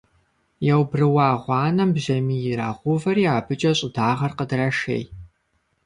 [0.73, 5.03] Яубрыуа гъуанэм бжьамий ирагъэувэри абыкӀэ щӀыдагъэр къыдрашей.